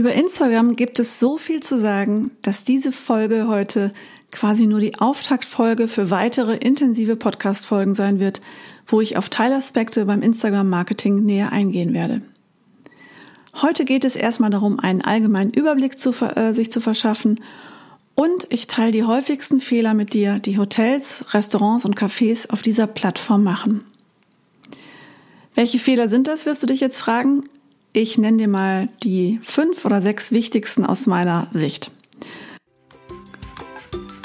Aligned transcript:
Über 0.00 0.14
Instagram 0.14 0.76
gibt 0.76 0.98
es 0.98 1.20
so 1.20 1.36
viel 1.36 1.60
zu 1.60 1.78
sagen, 1.78 2.30
dass 2.40 2.64
diese 2.64 2.90
Folge 2.90 3.48
heute 3.48 3.92
quasi 4.30 4.66
nur 4.66 4.80
die 4.80 4.98
Auftaktfolge 4.98 5.88
für 5.88 6.10
weitere 6.10 6.56
intensive 6.56 7.16
Podcast-Folgen 7.16 7.92
sein 7.92 8.18
wird, 8.18 8.40
wo 8.86 9.02
ich 9.02 9.18
auf 9.18 9.28
Teilaspekte 9.28 10.06
beim 10.06 10.22
Instagram-Marketing 10.22 11.22
näher 11.22 11.52
eingehen 11.52 11.92
werde. 11.92 12.22
Heute 13.60 13.84
geht 13.84 14.06
es 14.06 14.16
erstmal 14.16 14.48
darum, 14.48 14.80
einen 14.80 15.02
allgemeinen 15.02 15.50
Überblick 15.50 15.98
zu, 15.98 16.12
äh, 16.34 16.54
sich 16.54 16.72
zu 16.72 16.80
verschaffen 16.80 17.38
und 18.14 18.46
ich 18.48 18.68
teile 18.68 18.92
die 18.92 19.04
häufigsten 19.04 19.60
Fehler 19.60 19.92
mit 19.92 20.14
dir, 20.14 20.38
die 20.38 20.56
Hotels, 20.56 21.26
Restaurants 21.34 21.84
und 21.84 21.94
Cafés 21.94 22.50
auf 22.50 22.62
dieser 22.62 22.86
Plattform 22.86 23.44
machen. 23.44 23.84
Welche 25.54 25.78
Fehler 25.78 26.08
sind 26.08 26.26
das, 26.26 26.46
wirst 26.46 26.62
du 26.62 26.66
dich 26.68 26.80
jetzt 26.80 26.98
fragen? 26.98 27.42
Ich 27.92 28.18
nenne 28.18 28.36
dir 28.36 28.48
mal 28.48 28.88
die 29.02 29.40
fünf 29.42 29.84
oder 29.84 30.00
sechs 30.00 30.30
wichtigsten 30.30 30.86
aus 30.86 31.06
meiner 31.06 31.48
Sicht. 31.50 31.90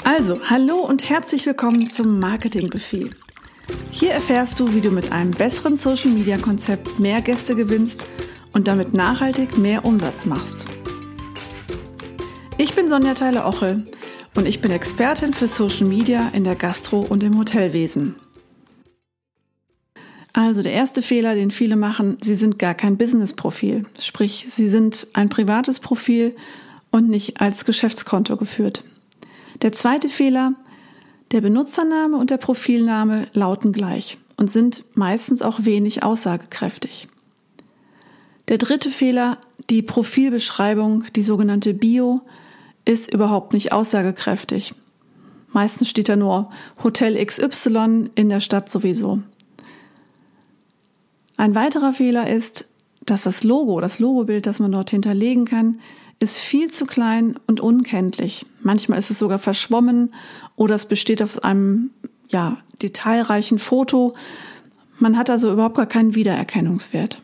Also, 0.04 0.38
hallo 0.48 0.76
und 0.76 1.10
herzlich 1.10 1.46
willkommen 1.46 1.88
zum 1.88 2.20
Marketing 2.20 2.70
Buffet. 2.70 3.10
Hier 3.90 4.12
erfährst 4.12 4.60
du, 4.60 4.72
wie 4.72 4.80
du 4.80 4.92
mit 4.92 5.10
einem 5.10 5.32
besseren 5.32 5.76
Social 5.76 6.12
Media 6.12 6.38
Konzept 6.38 7.00
mehr 7.00 7.20
Gäste 7.20 7.56
gewinnst 7.56 8.06
und 8.52 8.68
damit 8.68 8.94
nachhaltig 8.94 9.58
mehr 9.58 9.84
Umsatz 9.84 10.26
machst. 10.26 10.66
Ich 12.58 12.72
bin 12.76 12.88
Sonja 12.88 13.14
Theile-Ochel 13.14 13.84
und 14.36 14.46
ich 14.46 14.60
bin 14.60 14.70
Expertin 14.70 15.34
für 15.34 15.48
Social 15.48 15.88
Media 15.88 16.30
in 16.34 16.44
der 16.44 16.54
Gastro- 16.54 17.00
und 17.00 17.24
im 17.24 17.36
Hotelwesen. 17.36 18.14
Also 20.36 20.60
der 20.60 20.72
erste 20.72 21.00
Fehler, 21.00 21.34
den 21.34 21.50
viele 21.50 21.76
machen, 21.76 22.18
sie 22.20 22.34
sind 22.34 22.58
gar 22.58 22.74
kein 22.74 22.98
Business-Profil. 22.98 23.86
Sprich, 23.98 24.44
sie 24.50 24.68
sind 24.68 25.06
ein 25.14 25.30
privates 25.30 25.80
Profil 25.80 26.36
und 26.90 27.08
nicht 27.08 27.40
als 27.40 27.64
Geschäftskonto 27.64 28.36
geführt. 28.36 28.84
Der 29.62 29.72
zweite 29.72 30.10
Fehler, 30.10 30.52
der 31.30 31.40
Benutzername 31.40 32.18
und 32.18 32.28
der 32.28 32.36
Profilname 32.36 33.28
lauten 33.32 33.72
gleich 33.72 34.18
und 34.36 34.50
sind 34.50 34.84
meistens 34.92 35.40
auch 35.40 35.60
wenig 35.64 36.02
aussagekräftig. 36.02 37.08
Der 38.48 38.58
dritte 38.58 38.90
Fehler, 38.90 39.38
die 39.70 39.80
Profilbeschreibung, 39.80 41.04
die 41.16 41.22
sogenannte 41.22 41.72
Bio, 41.72 42.20
ist 42.84 43.10
überhaupt 43.10 43.54
nicht 43.54 43.72
aussagekräftig. 43.72 44.74
Meistens 45.48 45.88
steht 45.88 46.10
da 46.10 46.16
nur 46.16 46.50
Hotel 46.84 47.24
XY 47.24 48.10
in 48.14 48.28
der 48.28 48.40
Stadt 48.40 48.68
sowieso. 48.68 49.22
Ein 51.36 51.54
weiterer 51.54 51.92
Fehler 51.92 52.30
ist, 52.30 52.66
dass 53.04 53.22
das 53.22 53.44
Logo, 53.44 53.80
das 53.80 53.98
Logobild, 53.98 54.46
das 54.46 54.58
man 54.58 54.72
dort 54.72 54.90
hinterlegen 54.90 55.44
kann, 55.44 55.80
ist 56.18 56.38
viel 56.38 56.70
zu 56.70 56.86
klein 56.86 57.38
und 57.46 57.60
unkenntlich. 57.60 58.46
Manchmal 58.62 58.98
ist 58.98 59.10
es 59.10 59.18
sogar 59.18 59.38
verschwommen 59.38 60.14
oder 60.56 60.74
es 60.74 60.86
besteht 60.86 61.22
auf 61.22 61.44
einem 61.44 61.90
ja, 62.30 62.58
detailreichen 62.82 63.58
Foto. 63.58 64.14
Man 64.98 65.16
hat 65.18 65.28
also 65.28 65.52
überhaupt 65.52 65.76
gar 65.76 65.86
keinen 65.86 66.14
Wiedererkennungswert. 66.14 67.20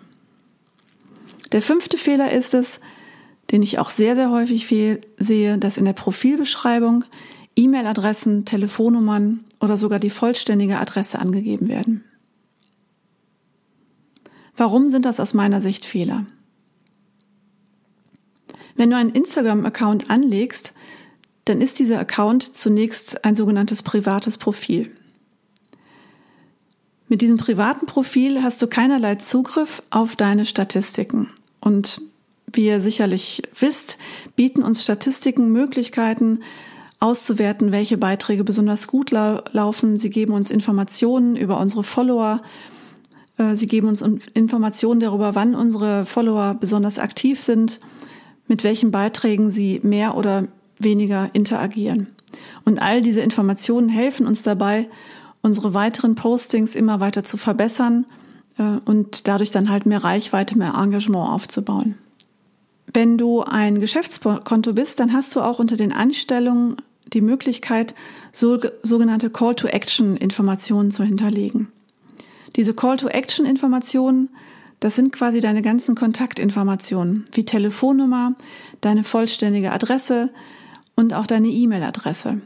Der 1.52 1.62
fünfte 1.62 1.96
Fehler 1.96 2.32
ist 2.32 2.54
es, 2.54 2.80
den 3.50 3.62
ich 3.62 3.78
auch 3.78 3.90
sehr, 3.90 4.14
sehr 4.14 4.30
häufig 4.30 4.66
sehe, 5.18 5.58
dass 5.58 5.76
in 5.78 5.84
der 5.84 5.92
Profilbeschreibung 5.92 7.04
E-Mail-Adressen, 7.56 8.44
Telefonnummern 8.44 9.40
oder 9.60 9.76
sogar 9.76 9.98
die 9.98 10.10
vollständige 10.10 10.78
Adresse 10.78 11.18
angegeben 11.18 11.68
werden. 11.68 12.04
Warum 14.56 14.90
sind 14.90 15.06
das 15.06 15.20
aus 15.20 15.34
meiner 15.34 15.60
Sicht 15.60 15.84
Fehler? 15.84 16.26
Wenn 18.74 18.90
du 18.90 18.96
einen 18.96 19.10
Instagram-Account 19.10 20.10
anlegst, 20.10 20.74
dann 21.44 21.60
ist 21.60 21.78
dieser 21.78 21.98
Account 21.98 22.54
zunächst 22.54 23.24
ein 23.24 23.34
sogenanntes 23.34 23.82
privates 23.82 24.38
Profil. 24.38 24.90
Mit 27.08 27.20
diesem 27.20 27.36
privaten 27.36 27.86
Profil 27.86 28.42
hast 28.42 28.62
du 28.62 28.66
keinerlei 28.66 29.16
Zugriff 29.16 29.82
auf 29.90 30.16
deine 30.16 30.46
Statistiken. 30.46 31.28
Und 31.60 32.00
wie 32.50 32.66
ihr 32.66 32.80
sicherlich 32.80 33.42
wisst, 33.58 33.98
bieten 34.36 34.62
uns 34.62 34.82
Statistiken 34.82 35.52
Möglichkeiten 35.52 36.40
auszuwerten, 37.00 37.72
welche 37.72 37.98
Beiträge 37.98 38.44
besonders 38.44 38.86
gut 38.86 39.10
lau 39.10 39.42
laufen. 39.50 39.96
Sie 39.96 40.10
geben 40.10 40.32
uns 40.32 40.50
Informationen 40.50 41.36
über 41.36 41.58
unsere 41.58 41.82
Follower, 41.82 42.40
sie 43.54 43.66
geben 43.66 43.88
uns 43.88 44.02
Informationen 44.34 45.00
darüber, 45.00 45.34
wann 45.34 45.54
unsere 45.54 46.04
Follower 46.04 46.54
besonders 46.58 46.98
aktiv 46.98 47.42
sind, 47.42 47.80
mit 48.48 48.64
welchen 48.64 48.90
Beiträgen 48.90 49.50
sie 49.50 49.80
mehr 49.82 50.16
oder 50.16 50.48
weniger 50.78 51.30
interagieren. 51.32 52.08
Und 52.64 52.80
all 52.80 53.02
diese 53.02 53.20
Informationen 53.20 53.88
helfen 53.88 54.26
uns 54.26 54.42
dabei, 54.42 54.88
unsere 55.42 55.74
weiteren 55.74 56.14
Postings 56.14 56.74
immer 56.74 57.00
weiter 57.00 57.24
zu 57.24 57.36
verbessern 57.36 58.06
äh, 58.58 58.78
und 58.84 59.28
dadurch 59.28 59.50
dann 59.50 59.70
halt 59.70 59.86
mehr 59.86 60.02
Reichweite, 60.02 60.56
mehr 60.56 60.74
Engagement 60.74 61.28
aufzubauen. 61.28 61.96
Wenn 62.92 63.16
du 63.18 63.42
ein 63.42 63.80
Geschäftskonto 63.80 64.72
bist, 64.72 65.00
dann 65.00 65.12
hast 65.12 65.34
du 65.34 65.40
auch 65.40 65.58
unter 65.58 65.76
den 65.76 65.92
Anstellungen 65.92 66.76
die 67.12 67.20
Möglichkeit, 67.20 67.94
sogenannte 68.32 69.30
Call-to-Action-Informationen 69.30 70.90
zu 70.90 71.04
hinterlegen. 71.04 71.68
Diese 72.56 72.74
Call-to-Action-Informationen, 72.74 74.28
das 74.80 74.96
sind 74.96 75.12
quasi 75.12 75.40
deine 75.40 75.62
ganzen 75.62 75.94
Kontaktinformationen, 75.94 77.24
wie 77.32 77.44
Telefonnummer, 77.44 78.34
deine 78.80 79.04
vollständige 79.04 79.72
Adresse 79.72 80.30
und 80.96 81.14
auch 81.14 81.26
deine 81.26 81.48
E-Mail-Adresse. 81.48 82.40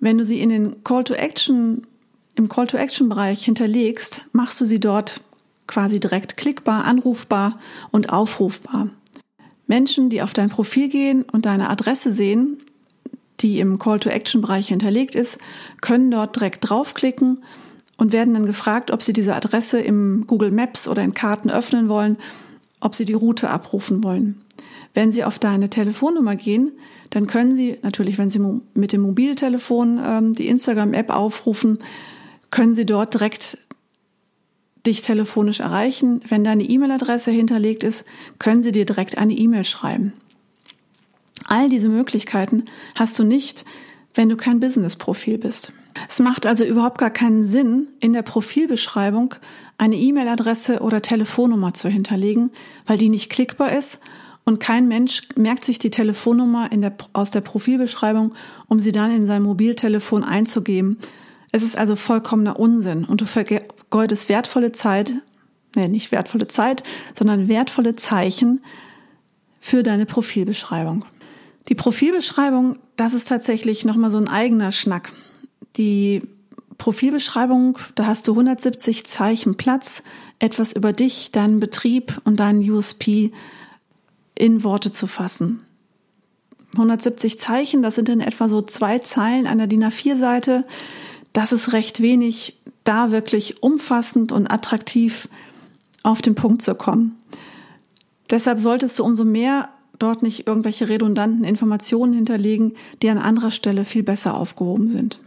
Wenn 0.00 0.18
du 0.18 0.24
sie 0.24 0.40
in 0.40 0.50
den 0.50 0.84
Call-to-Action, 0.84 1.86
im 2.34 2.48
Call-to-Action-Bereich 2.48 3.44
hinterlegst, 3.44 4.26
machst 4.32 4.60
du 4.60 4.66
sie 4.66 4.80
dort 4.80 5.20
quasi 5.66 6.00
direkt 6.00 6.36
klickbar, 6.36 6.84
anrufbar 6.84 7.58
und 7.90 8.10
aufrufbar. 8.10 8.90
Menschen, 9.66 10.10
die 10.10 10.22
auf 10.22 10.32
dein 10.32 10.50
Profil 10.50 10.88
gehen 10.88 11.22
und 11.22 11.46
deine 11.46 11.70
Adresse 11.70 12.12
sehen, 12.12 12.58
die 13.40 13.58
im 13.58 13.78
Call-to-Action-Bereich 13.78 14.68
hinterlegt 14.68 15.14
ist, 15.14 15.38
können 15.80 16.10
dort 16.10 16.36
direkt 16.36 16.68
draufklicken 16.68 17.42
und 17.96 18.12
werden 18.12 18.34
dann 18.34 18.46
gefragt, 18.46 18.90
ob 18.90 19.02
sie 19.02 19.12
diese 19.12 19.34
Adresse 19.34 19.80
im 19.80 20.26
Google 20.26 20.50
Maps 20.50 20.88
oder 20.88 21.02
in 21.02 21.14
Karten 21.14 21.50
öffnen 21.50 21.88
wollen, 21.88 22.18
ob 22.80 22.94
sie 22.94 23.04
die 23.04 23.14
Route 23.14 23.48
abrufen 23.50 24.04
wollen. 24.04 24.40
Wenn 24.96 25.12
Sie 25.12 25.24
auf 25.24 25.38
deine 25.38 25.68
Telefonnummer 25.68 26.36
gehen, 26.36 26.72
dann 27.10 27.26
können 27.26 27.54
Sie 27.54 27.76
natürlich, 27.82 28.16
wenn 28.16 28.30
Sie 28.30 28.40
mit 28.72 28.92
dem 28.92 29.02
Mobiltelefon 29.02 30.00
ähm, 30.02 30.34
die 30.34 30.48
Instagram-App 30.48 31.10
aufrufen, 31.10 31.80
können 32.50 32.72
Sie 32.72 32.86
dort 32.86 33.12
direkt 33.12 33.58
dich 34.86 35.02
telefonisch 35.02 35.60
erreichen. 35.60 36.22
Wenn 36.26 36.44
deine 36.44 36.62
E-Mail-Adresse 36.62 37.30
hinterlegt 37.30 37.84
ist, 37.84 38.06
können 38.38 38.62
Sie 38.62 38.72
dir 38.72 38.86
direkt 38.86 39.18
eine 39.18 39.34
E-Mail 39.34 39.64
schreiben. 39.64 40.14
All 41.44 41.68
diese 41.68 41.90
Möglichkeiten 41.90 42.64
hast 42.94 43.18
du 43.18 43.24
nicht, 43.24 43.66
wenn 44.14 44.30
du 44.30 44.36
kein 44.36 44.60
Business-Profil 44.60 45.36
bist. 45.36 45.74
Es 46.08 46.20
macht 46.20 46.46
also 46.46 46.64
überhaupt 46.64 46.98
gar 46.98 47.10
keinen 47.10 47.42
Sinn, 47.42 47.88
in 48.00 48.12
der 48.12 48.22
Profilbeschreibung 48.22 49.34
eine 49.78 49.96
E-Mail-Adresse 49.96 50.80
oder 50.80 51.02
Telefonnummer 51.02 51.74
zu 51.74 51.88
hinterlegen, 51.88 52.50
weil 52.86 52.98
die 52.98 53.08
nicht 53.08 53.30
klickbar 53.30 53.72
ist 53.72 54.00
und 54.44 54.60
kein 54.60 54.86
Mensch 54.86 55.22
merkt 55.34 55.64
sich 55.64 55.80
die 55.80 55.90
Telefonnummer 55.90 56.68
der, 56.70 56.94
aus 57.12 57.32
der 57.32 57.40
Profilbeschreibung, 57.40 58.34
um 58.68 58.78
sie 58.78 58.92
dann 58.92 59.10
in 59.10 59.26
sein 59.26 59.42
Mobiltelefon 59.42 60.22
einzugeben. 60.22 60.98
Es 61.50 61.64
ist 61.64 61.76
also 61.76 61.96
vollkommener 61.96 62.58
Unsinn 62.58 63.04
und 63.04 63.20
du 63.20 63.24
vergeudest 63.26 64.28
wertvolle 64.28 64.70
Zeit, 64.70 65.14
nee, 65.74 65.88
nicht 65.88 66.12
wertvolle 66.12 66.46
Zeit, 66.46 66.84
sondern 67.14 67.48
wertvolle 67.48 67.96
Zeichen 67.96 68.60
für 69.58 69.82
deine 69.82 70.06
Profilbeschreibung. 70.06 71.04
Die 71.68 71.74
Profilbeschreibung, 71.74 72.78
das 72.94 73.14
ist 73.14 73.26
tatsächlich 73.26 73.84
nochmal 73.84 74.10
so 74.10 74.18
ein 74.18 74.28
eigener 74.28 74.70
Schnack. 74.70 75.12
Die 75.76 76.22
Profilbeschreibung, 76.78 77.78
da 77.94 78.06
hast 78.06 78.28
du 78.28 78.32
170 78.32 79.06
Zeichen 79.06 79.56
Platz, 79.56 80.02
etwas 80.38 80.72
über 80.72 80.92
dich, 80.92 81.32
deinen 81.32 81.60
Betrieb 81.60 82.20
und 82.24 82.40
deinen 82.40 82.68
USP 82.68 83.32
in 84.34 84.64
Worte 84.64 84.90
zu 84.90 85.06
fassen. 85.06 85.60
170 86.72 87.38
Zeichen, 87.38 87.82
das 87.82 87.94
sind 87.94 88.08
in 88.08 88.20
etwa 88.20 88.48
so 88.48 88.60
zwei 88.60 88.98
Zeilen 88.98 89.46
einer 89.46 89.66
DIN 89.66 89.84
A4-Seite. 89.84 90.64
Das 91.32 91.52
ist 91.52 91.72
recht 91.72 92.02
wenig, 92.02 92.58
da 92.84 93.10
wirklich 93.10 93.62
umfassend 93.62 94.32
und 94.32 94.46
attraktiv 94.46 95.28
auf 96.02 96.20
den 96.20 96.34
Punkt 96.34 96.62
zu 96.62 96.74
kommen. 96.74 97.16
Deshalb 98.30 98.60
solltest 98.60 98.98
du 98.98 99.04
umso 99.04 99.24
mehr 99.24 99.70
dort 99.98 100.22
nicht 100.22 100.46
irgendwelche 100.46 100.88
redundanten 100.90 101.44
Informationen 101.44 102.12
hinterlegen, 102.12 102.74
die 103.00 103.08
an 103.08 103.18
anderer 103.18 103.50
Stelle 103.50 103.84
viel 103.84 104.02
besser 104.02 104.34
aufgehoben 104.34 104.90
sind. 104.90 105.18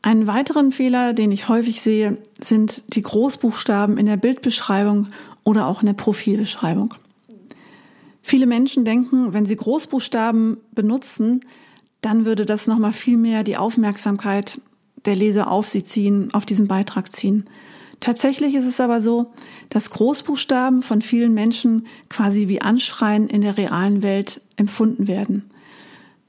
Einen 0.00 0.26
weiteren 0.26 0.72
Fehler, 0.72 1.12
den 1.12 1.32
ich 1.32 1.48
häufig 1.48 1.82
sehe, 1.82 2.18
sind 2.40 2.82
die 2.94 3.02
Großbuchstaben 3.02 3.98
in 3.98 4.06
der 4.06 4.16
Bildbeschreibung 4.16 5.08
oder 5.44 5.66
auch 5.66 5.80
in 5.80 5.86
der 5.86 5.94
Profilbeschreibung. 5.94 6.94
Viele 8.22 8.46
Menschen 8.46 8.84
denken, 8.84 9.32
wenn 9.32 9.46
sie 9.46 9.56
Großbuchstaben 9.56 10.58
benutzen, 10.72 11.40
dann 12.00 12.24
würde 12.24 12.46
das 12.46 12.66
nochmal 12.66 12.92
viel 12.92 13.16
mehr 13.16 13.42
die 13.42 13.56
Aufmerksamkeit 13.56 14.60
der 15.04 15.16
Leser 15.16 15.50
auf 15.50 15.68
sie 15.68 15.82
ziehen, 15.82 16.32
auf 16.32 16.46
diesen 16.46 16.68
Beitrag 16.68 17.10
ziehen. 17.10 17.44
Tatsächlich 18.00 18.54
ist 18.54 18.66
es 18.66 18.80
aber 18.80 19.00
so, 19.00 19.32
dass 19.70 19.90
Großbuchstaben 19.90 20.82
von 20.82 21.02
vielen 21.02 21.34
Menschen 21.34 21.86
quasi 22.08 22.46
wie 22.46 22.60
Anschreien 22.60 23.28
in 23.28 23.40
der 23.40 23.56
realen 23.56 24.02
Welt 24.02 24.40
empfunden 24.56 25.08
werden. 25.08 25.50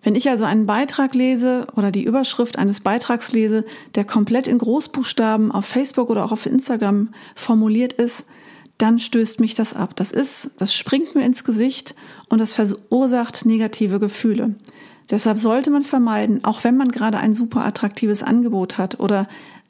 Wenn 0.01 0.15
ich 0.15 0.29
also 0.29 0.45
einen 0.45 0.65
Beitrag 0.65 1.13
lese 1.13 1.67
oder 1.75 1.91
die 1.91 2.03
Überschrift 2.03 2.57
eines 2.57 2.79
Beitrags 2.79 3.31
lese, 3.31 3.65
der 3.95 4.05
komplett 4.05 4.47
in 4.47 4.57
Großbuchstaben 4.57 5.51
auf 5.51 5.65
Facebook 5.65 6.09
oder 6.09 6.23
auch 6.23 6.31
auf 6.31 6.45
Instagram 6.45 7.09
formuliert 7.35 7.93
ist, 7.93 8.25
dann 8.77 8.99
stößt 8.99 9.41
mich 9.41 9.55
das 9.55 9.73
ab. 9.73 9.95
Das 9.97 10.11
ist, 10.11 10.51
das 10.57 10.73
springt 10.73 11.13
mir 11.13 11.25
ins 11.25 11.43
Gesicht 11.43 11.95
und 12.29 12.39
das 12.39 12.53
verursacht 12.53 13.45
negative 13.45 13.99
Gefühle. 13.99 14.55
Deshalb 15.09 15.37
sollte 15.37 15.69
man 15.69 15.83
vermeiden, 15.83 16.43
auch 16.45 16.63
wenn 16.63 16.77
man 16.77 16.91
gerade 16.91 17.17
ein 17.17 17.33
super 17.33 17.65
attraktives 17.65 18.23
Angebot 18.23 18.77
hat 18.77 18.99
oder 18.99 19.27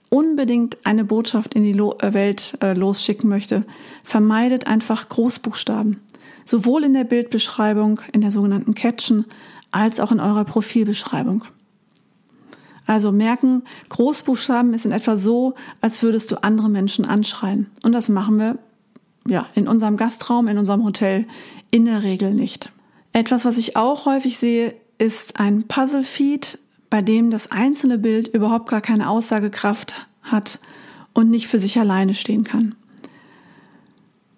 unbedingt 0.10 0.78
eine 0.86 1.06
Botschaft 1.06 1.54
in 1.54 1.64
die 1.64 1.78
äh, 1.78 2.14
Welt 2.14 2.58
äh, 2.62 2.74
losschicken 2.74 3.30
möchte, 3.30 3.64
vermeidet 4.04 4.68
einfach 4.68 5.10
Großbuchstaben. 5.10 6.02
Sowohl 6.46 6.84
in 6.84 6.94
der 6.94 7.04
Bildbeschreibung, 7.04 8.02
in 8.12 8.22
der 8.22 8.32
sogenannten 8.32 8.74
Caption, 8.74 9.26
als 9.72 10.00
auch 10.00 10.12
in 10.12 10.20
eurer 10.20 10.46
Profilbeschreibung. 10.46 11.46
Also 12.86 13.12
merken, 13.12 13.64
Großbuchstaben 13.90 14.74
ist 14.74 14.86
in 14.86 14.92
etwa 14.92 15.16
so, 15.16 15.54
als 15.80 16.02
würdest 16.02 16.32
du 16.32 16.44
andere 16.44 16.70
Menschen 16.70 17.06
anschreien. 17.06 17.70
Und 17.84 17.92
das 17.92 18.10
machen 18.10 18.40
wir 18.40 18.58
ja, 19.28 19.48
in 19.54 19.68
unserem 19.68 19.96
Gastraum, 19.96 20.48
in 20.48 20.58
unserem 20.58 20.84
Hotel 20.84 21.26
in 21.70 21.86
der 21.86 22.02
Regel 22.02 22.34
nicht. 22.34 22.72
Etwas, 23.14 23.46
was 23.46 23.58
ich 23.58 23.76
auch 23.76 24.06
häufig 24.06 24.40
sehe, 24.40 24.74
ist 24.98 25.40
ein 25.40 25.68
Puzzle-Feed, 25.68 26.58
bei 26.90 27.02
dem 27.02 27.30
das 27.30 27.52
einzelne 27.52 28.00
Bild 28.00 28.28
überhaupt 28.28 28.70
gar 28.70 28.82
keine 28.82 29.10
Aussagekraft 29.10 30.08
hat 30.24 30.60
und 31.14 31.30
nicht 31.30 31.48
für 31.48 31.60
sich 31.60 31.80
alleine 31.80 32.14
stehen 32.14 32.44
kann. 32.44 32.76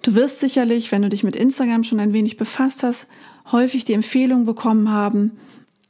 Du 0.01 0.15
wirst 0.15 0.39
sicherlich, 0.39 0.91
wenn 0.91 1.03
du 1.03 1.09
dich 1.09 1.23
mit 1.23 1.35
Instagram 1.35 1.83
schon 1.83 1.99
ein 1.99 2.13
wenig 2.13 2.37
befasst 2.37 2.83
hast, 2.83 3.07
häufig 3.51 3.85
die 3.85 3.93
Empfehlung 3.93 4.45
bekommen 4.45 4.89
haben, 4.89 5.31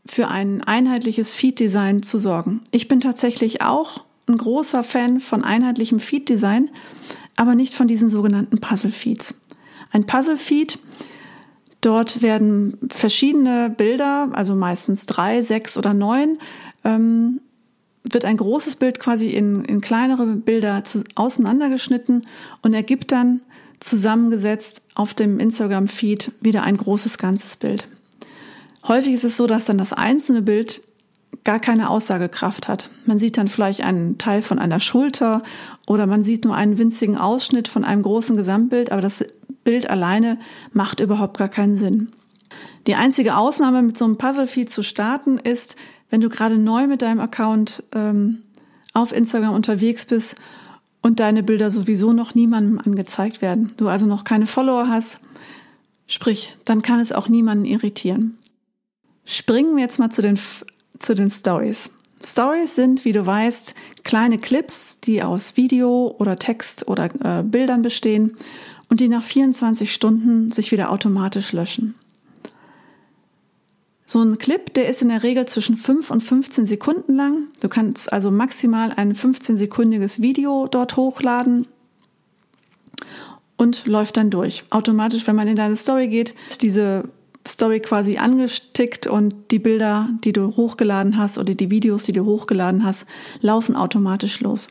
für 0.06 0.28
ein 0.28 0.64
einheitliches 0.64 1.34
Feed-Design 1.34 2.04
zu 2.04 2.18
sorgen. 2.18 2.62
Ich 2.72 2.88
bin 2.88 3.02
tatsächlich 3.02 3.62
auch 3.62 4.04
ein 4.28 4.38
großer 4.38 4.84
Fan 4.84 5.20
von 5.20 5.44
einheitlichem 5.44 6.00
Feed-Design, 6.00 6.70
aber 7.36 7.56
nicht 7.56 7.74
von 7.74 7.88
diesen 7.88 8.10
sogenannten 8.10 8.60
Puzzle-Feeds. 8.60 9.36
Ein 9.92 10.06
Puzzle-Feed, 10.06 10.80
dort 11.82 12.22
werden 12.22 12.78
verschiedene 12.90 13.70
Bilder, 13.70 14.30
also 14.34 14.56
meistens 14.56 15.06
drei, 15.06 15.42
sechs 15.42 15.78
oder 15.78 15.94
neun, 15.94 16.38
ähm, 16.84 17.42
wird 18.04 18.26
ein 18.26 18.38
großes 18.38 18.78
Bild 18.78 19.00
quasi 19.00 19.30
in, 19.30 19.64
in 19.66 19.82
kleinere 19.82 20.26
Bilder 20.26 20.84
zu, 20.84 21.04
auseinandergeschnitten 21.16 22.26
und 22.62 22.74
ergibt 22.74 23.12
dann 23.12 23.42
zusammengesetzt 23.82 24.82
auf 24.96 25.14
dem 25.14 25.40
Instagram-Feed 25.40 26.32
wieder 26.40 26.64
ein 26.64 26.78
großes 26.78 27.18
ganzes 27.18 27.58
Bild. 27.58 27.88
Häufig 28.88 29.14
ist 29.14 29.26
es 29.26 29.38
so, 29.38 29.48
dass 29.48 29.66
dann 29.66 29.78
das 29.78 29.92
einzelne 29.92 30.42
Bild 30.42 30.82
gar 31.44 31.60
keine 31.60 31.90
Aussagekraft 31.90 32.68
hat. 32.68 32.90
Man 33.06 33.20
sieht 33.20 33.38
dann 33.38 33.48
vielleicht 33.48 33.82
einen 33.82 34.18
Teil 34.18 34.42
von 34.42 34.60
einer 34.60 34.80
Schulter 34.80 35.44
oder 35.88 36.06
man 36.06 36.24
sieht 36.24 36.46
nur 36.46 36.56
einen 36.56 36.78
winzigen 36.78 37.18
Ausschnitt 37.18 37.68
von 37.68 37.84
einem 37.84 38.04
großen 38.04 38.38
Gesamtbild, 38.38 38.92
aber 38.92 39.02
das 39.02 39.26
Bild 39.64 39.90
alleine 39.90 40.40
macht 40.74 41.00
überhaupt 41.00 41.38
gar 41.38 41.50
keinen 41.50 41.76
Sinn. 41.76 42.10
Die 42.88 42.96
einzige 42.96 43.38
Ausnahme 43.38 43.82
mit 43.82 43.98
so 43.98 44.06
einem 44.06 44.18
Puzzle-Feed 44.18 44.72
zu 44.72 44.84
starten 44.84 45.38
ist, 45.38 45.76
wenn 46.10 46.22
du 46.22 46.30
gerade 46.30 46.58
neu 46.58 46.88
mit 46.88 47.02
deinem 47.02 47.20
Account 47.20 47.84
ähm, 47.94 48.44
auf 48.94 49.14
Instagram 49.14 49.54
unterwegs 49.54 50.06
bist 50.06 50.36
und 51.02 51.20
deine 51.20 51.44
Bilder 51.44 51.72
sowieso 51.72 52.14
noch 52.14 52.36
niemandem 52.36 52.80
angezeigt 52.80 53.42
werden. 53.42 53.74
Du 53.78 53.88
also 53.88 54.06
noch 54.06 54.24
keine 54.24 54.48
Follower 54.48 54.88
hast, 54.88 55.20
sprich, 56.08 56.56
dann 56.66 56.82
kann 56.82 57.00
es 57.00 57.12
auch 57.12 57.28
niemanden 57.28 57.66
irritieren. 57.66 58.38
Springen 59.26 59.76
wir 59.76 59.84
jetzt 59.84 60.00
mal 60.00 60.10
zu 60.10 60.22
den 60.22 60.38
zu 61.00 61.16
den 61.16 61.30
Stories. 61.30 61.90
Stories 62.24 62.76
sind, 62.76 63.06
wie 63.06 63.12
du 63.12 63.26
weißt, 63.26 63.74
kleine 64.04 64.38
Clips, 64.38 65.00
die 65.00 65.24
aus 65.24 65.58
Video 65.58 66.16
oder 66.20 66.36
Text 66.36 66.88
oder 66.88 67.10
äh, 67.24 67.44
Bildern 67.44 67.82
bestehen 67.82 68.36
und 68.90 69.00
die 69.00 69.08
nach 69.08 69.24
24 69.24 69.92
Stunden 69.92 70.52
sich 70.52 70.72
wieder 70.72 70.92
automatisch 70.92 71.52
löschen. 71.54 71.96
So 74.12 74.22
ein 74.22 74.38
Clip, 74.38 74.74
der 74.74 74.90
ist 74.90 75.02
in 75.02 75.08
der 75.08 75.24
Regel 75.24 75.46
zwischen 75.46 75.78
5 75.78 76.12
und 76.12 76.20
15 76.20 76.66
Sekunden 76.66 77.16
lang. 77.16 77.48
Du 77.62 77.70
kannst 77.70 78.12
also 78.12 78.30
maximal 78.30 78.92
ein 78.92 79.16
15-sekündiges 79.16 80.22
Video 80.22 80.68
dort 80.68 80.98
hochladen 80.98 81.66
und 83.56 83.88
läuft 83.88 84.18
dann 84.18 84.30
durch. 84.30 84.66
Automatisch, 84.70 85.26
wenn 85.28 85.38
man 85.38 85.48
in 85.48 85.56
deine 85.56 85.78
Story 85.78 86.10
geht, 86.10 86.36
diese 86.60 87.06
Story 87.48 87.80
quasi 87.80 88.18
angestickt 88.18 89.08
und 89.08 89.50
die 89.50 89.60
Bilder, 89.60 90.10
die 90.26 90.34
du 90.34 90.58
hochgeladen 90.58 91.16
hast 91.16 91.38
oder 91.38 91.56
die 91.56 91.72
Videos, 91.72 92.04
die 92.04 92.12
du 92.12 92.26
hochgeladen 92.26 92.84
hast, 92.84 93.06
laufen 93.40 93.78
automatisch 93.78 94.42
los. 94.42 94.68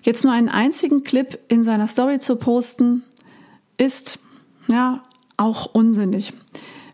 Jetzt 0.00 0.24
nur 0.24 0.32
einen 0.32 0.48
einzigen 0.48 1.04
Clip 1.04 1.38
in 1.48 1.64
seiner 1.64 1.86
Story 1.86 2.18
zu 2.18 2.36
posten, 2.36 3.02
ist 3.76 4.18
ja 4.70 5.04
auch 5.36 5.74
unsinnig. 5.74 6.32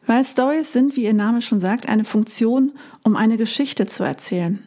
Weil 0.06 0.24
Stories 0.24 0.72
sind, 0.72 0.96
wie 0.96 1.04
ihr 1.04 1.14
Name 1.14 1.40
schon 1.40 1.60
sagt, 1.60 1.88
eine 1.88 2.04
Funktion, 2.04 2.72
um 3.02 3.16
eine 3.16 3.36
Geschichte 3.36 3.86
zu 3.86 4.04
erzählen. 4.04 4.62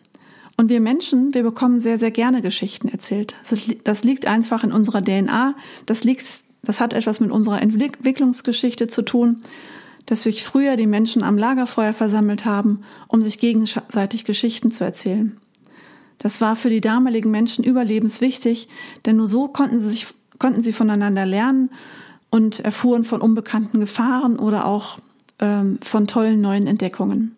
Und 0.56 0.70
wir 0.70 0.80
Menschen, 0.80 1.34
wir 1.34 1.44
bekommen 1.44 1.80
sehr, 1.80 2.00
sehr 2.00 2.12
gerne 2.12 2.42
Geschichten 2.42 2.88
erzählt. 2.88 3.36
Das 3.84 4.04
liegt 4.04 4.26
einfach 4.26 4.64
in 4.64 4.72
unserer 4.72 5.04
DNA. 5.04 5.56
Das 5.86 6.04
liegt, 6.04 6.26
das 6.64 6.80
hat 6.80 6.94
etwas 6.94 7.20
mit 7.20 7.30
unserer 7.30 7.62
Entwicklungsgeschichte 7.62 8.88
zu 8.88 9.04
tun 9.04 9.42
dass 10.08 10.24
sich 10.24 10.44
früher 10.44 10.78
die 10.78 10.88
Menschen 10.88 11.22
am 11.22 11.38
Lagerfeuer 11.38 11.94
versammelt 11.94 12.46
haben, 12.46 12.84
um 13.08 13.22
sich 13.22 13.40
gegenseitig 13.40 14.24
Geschichten 14.24 14.72
zu 14.72 14.84
erzählen. 14.84 15.38
Das 16.18 16.42
war 16.42 16.56
für 16.56 16.70
die 16.70 16.82
damaligen 16.82 17.30
Menschen 17.30 17.64
überlebenswichtig, 17.64 18.70
denn 19.06 19.18
nur 19.18 19.28
so 19.28 19.50
konnten 19.50 19.80
sie, 19.80 19.90
sich, 19.90 20.08
konnten 20.40 20.62
sie 20.62 20.72
voneinander 20.72 21.26
lernen 21.26 21.70
und 22.32 22.62
erfuhren 22.62 23.04
von 23.04 23.22
unbekannten 23.22 23.82
Gefahren 23.82 24.40
oder 24.40 24.66
auch 24.66 24.98
ähm, 25.40 25.80
von 25.82 26.08
tollen 26.08 26.42
neuen 26.42 26.68
Entdeckungen. 26.68 27.36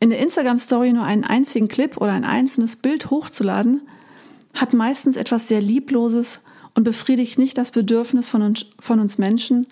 In 0.00 0.10
der 0.10 0.20
Instagram-Story 0.20 0.92
nur 0.92 1.04
einen 1.04 1.24
einzigen 1.24 1.68
Clip 1.68 1.96
oder 1.96 2.12
ein 2.12 2.24
einzelnes 2.24 2.76
Bild 2.76 3.10
hochzuladen, 3.10 3.82
hat 4.54 4.72
meistens 4.72 5.16
etwas 5.16 5.48
sehr 5.48 5.60
Liebloses 5.60 6.42
und 6.74 6.84
befriedigt 6.84 7.38
nicht 7.38 7.58
das 7.58 7.72
Bedürfnis 7.72 8.28
von 8.28 8.42
uns, 8.42 8.66
von 8.78 9.00
uns 9.00 9.18
Menschen, 9.18 9.66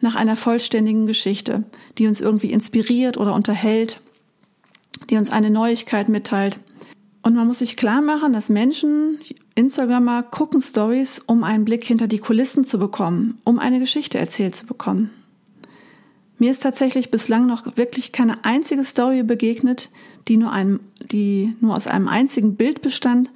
nach 0.00 0.14
einer 0.14 0.36
vollständigen 0.36 1.06
Geschichte, 1.06 1.64
die 1.98 2.06
uns 2.06 2.20
irgendwie 2.20 2.52
inspiriert 2.52 3.16
oder 3.16 3.34
unterhält, 3.34 4.00
die 5.10 5.16
uns 5.16 5.30
eine 5.30 5.50
Neuigkeit 5.50 6.08
mitteilt. 6.08 6.58
Und 7.22 7.34
man 7.34 7.46
muss 7.46 7.58
sich 7.58 7.76
klar 7.76 8.00
machen, 8.00 8.32
dass 8.32 8.48
Menschen, 8.48 9.18
Instagrammer, 9.54 10.22
gucken 10.22 10.60
Stories, 10.60 11.18
um 11.18 11.42
einen 11.42 11.64
Blick 11.64 11.84
hinter 11.84 12.06
die 12.06 12.18
Kulissen 12.20 12.64
zu 12.64 12.78
bekommen, 12.78 13.38
um 13.44 13.58
eine 13.58 13.80
Geschichte 13.80 14.18
erzählt 14.18 14.54
zu 14.54 14.66
bekommen. 14.66 15.10
Mir 16.38 16.50
ist 16.50 16.62
tatsächlich 16.62 17.10
bislang 17.10 17.46
noch 17.46 17.76
wirklich 17.76 18.12
keine 18.12 18.44
einzige 18.44 18.84
Story 18.84 19.22
begegnet, 19.22 19.90
die 20.28 20.36
nur, 20.36 20.52
einem, 20.52 20.80
die 21.00 21.56
nur 21.60 21.74
aus 21.76 21.86
einem 21.86 22.08
einzigen 22.08 22.54
Bild 22.54 22.82
bestand 22.82 23.30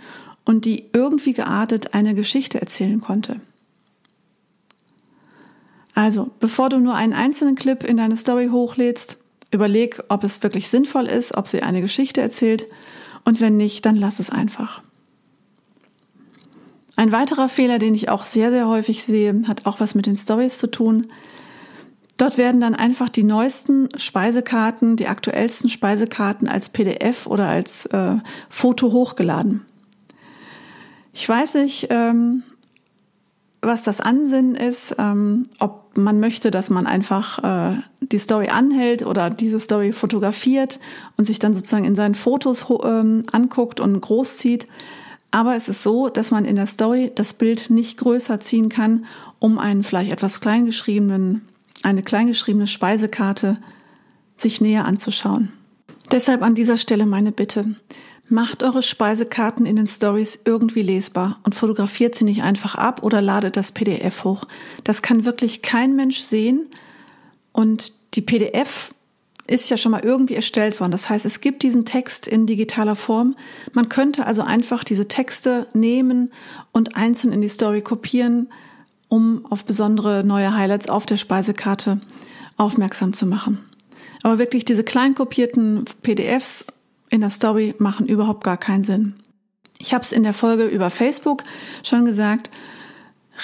und 0.45 0.65
die 0.65 0.85
irgendwie 0.93 1.33
geartet 1.33 1.95
eine 1.95 2.15
Geschichte 2.15 2.61
erzählen 2.61 3.01
konnte. 3.01 3.41
Also, 5.95 6.31
bevor 6.41 6.69
du 6.69 6.79
nur 6.79 6.95
einen 6.95 7.13
einzelnen 7.13 7.55
Clip 7.55 7.85
in 7.85 7.97
deine 7.97 8.17
Story 8.17 8.49
hochlädst, 8.51 9.19
überleg, 9.51 10.03
ob 10.09 10.25
es 10.25 10.43
wirklich 10.43 10.69
sinnvoll 10.69 11.07
ist, 11.07 11.37
ob 11.37 11.49
sie 11.49 11.63
eine 11.63 11.81
Geschichte 11.81 12.21
erzählt 12.21 12.67
und 13.25 13.41
wenn 13.41 13.57
nicht, 13.57 13.85
dann 13.85 13.97
lass 13.97 14.19
es 14.19 14.31
einfach. 14.31 14.83
Ein 16.97 17.13
weiterer 17.13 17.49
Fehler, 17.49 17.79
den 17.79 17.95
ich 17.95 18.09
auch 18.09 18.25
sehr, 18.25 18.51
sehr 18.51 18.69
häufig 18.69 19.05
sehe, 19.05 19.43
hat 19.47 19.67
auch 19.67 19.81
was 19.81 19.95
mit 19.95 20.07
den 20.07 20.17
Stories 20.17 20.59
zu 20.59 20.71
tun. 20.71 21.09
Dort 22.17 22.39
werden 22.39 22.61
dann 22.61 22.75
einfach 22.75 23.09
die 23.09 23.25
neuesten 23.25 23.89
Speisekarten, 23.97 24.97
die 24.97 25.09
aktuellsten 25.09 25.71
Speisekarten 25.71 26.49
als 26.49 26.69
PDF 26.69 27.27
oder 27.27 27.49
als 27.49 27.87
äh, 27.87 28.17
Foto 28.49 28.93
hochgeladen. 28.93 29.63
Ich 31.13 31.29
weiß 31.29 31.55
nicht, 31.55 31.89
ähm, 31.91 32.43
was 33.61 33.85
das 33.85 34.01
Ansinnen 34.01 34.55
ist, 34.55 34.97
ähm, 34.99 35.49
ob 35.59 35.97
man 35.97 36.21
möchte, 36.21 36.51
dass 36.51 36.71
man 36.71 36.87
einfach 36.87 37.73
äh, 37.73 37.81
die 38.01 38.19
Story 38.19 38.49
anhält 38.49 39.05
oder 39.05 39.31
diese 39.31 39.61
Story 39.61 39.93
fotografiert 39.93 40.81
und 41.17 41.25
sich 41.25 41.39
dann 41.39 41.55
sozusagen 41.55 41.85
in 41.85 41.95
seinen 41.95 42.15
Fotos 42.15 42.67
ähm, 42.85 43.25
anguckt 43.31 43.79
und 43.79 44.01
großzieht. 44.01 44.67
Aber 45.31 45.55
es 45.55 45.69
ist 45.69 45.83
so, 45.83 46.09
dass 46.09 46.31
man 46.31 46.45
in 46.45 46.57
der 46.57 46.67
Story 46.67 47.13
das 47.15 47.35
Bild 47.35 47.71
nicht 47.71 47.99
größer 47.99 48.41
ziehen 48.41 48.69
kann, 48.69 49.07
um 49.39 49.59
einen 49.59 49.83
vielleicht 49.83 50.13
etwas 50.13 50.41
kleingeschriebenen, 50.41 51.43
eine 51.83 52.03
kleingeschriebene 52.03 52.67
Speisekarte 52.67 53.59
sich 54.37 54.61
näher 54.61 54.85
anzuschauen. 54.85 55.53
Deshalb 56.11 56.43
an 56.43 56.55
dieser 56.55 56.77
Stelle 56.77 57.07
meine 57.07 57.33
Bitte. 57.33 57.75
Macht 58.29 58.63
eure 58.63 58.83
Speisekarten 58.83 59.67
in 59.67 59.77
den 59.77 59.87
Stories 59.87 60.43
irgendwie 60.45 60.83
lesbar 60.83 61.41
und 61.43 61.55
fotografiert 61.55 62.15
sie 62.15 62.25
nicht 62.25 62.43
einfach 62.43 62.75
ab 62.75 63.03
oder 63.03 63.21
ladet 63.21 63.57
das 63.57 63.73
PDF 63.73 64.25
hoch. 64.25 64.45
Das 64.85 65.03
kann 65.03 65.25
wirklich 65.25 65.61
kein 65.61 65.97
Mensch 65.97 66.19
sehen 66.19 66.67
und 67.53 67.93
die 68.15 68.23
PDF 68.23 68.95
ist 69.47 69.69
ja 69.71 69.77
schon 69.77 69.93
mal 69.93 70.05
irgendwie 70.05 70.35
erstellt 70.35 70.81
worden. 70.81 70.93
Das 70.93 71.11
heißt, 71.11 71.27
es 71.27 71.41
gibt 71.41 71.63
diesen 71.63 71.85
Text 71.85 72.27
in 72.27 72.47
digitaler 72.47 72.95
Form. 72.95 73.37
Man 73.73 73.89
könnte 73.89 74.27
also 74.27 74.43
einfach 74.43 74.85
diese 74.85 75.09
Texte 75.09 75.67
nehmen 75.75 76.33
und 76.73 76.97
einzeln 76.97 77.33
in 77.33 77.41
die 77.41 77.49
Story 77.49 77.83
kopieren, 77.83 78.49
um 79.13 79.45
auf 79.51 79.67
besondere 79.67 80.25
neue 80.25 80.57
Highlights 80.57 80.89
auf 80.89 81.05
der 81.05 81.19
Speisekarte 81.19 82.01
aufmerksam 82.57 83.13
zu 83.13 83.27
machen. 83.27 83.59
Aber 84.23 84.39
wirklich 84.39 84.65
diese 84.65 84.85
klein 84.85 85.15
kopierten 85.15 85.85
PDFs 86.01 86.65
in 87.11 87.21
der 87.21 87.29
Story 87.29 87.75
machen 87.77 88.07
überhaupt 88.07 88.43
gar 88.43 88.57
keinen 88.57 88.83
Sinn. 88.83 89.17
Ich 89.79 89.93
habe 89.93 90.03
es 90.03 90.13
in 90.13 90.23
der 90.23 90.33
Folge 90.33 90.65
über 90.65 90.89
Facebook 90.89 91.45
schon 91.83 92.07
gesagt, 92.07 92.51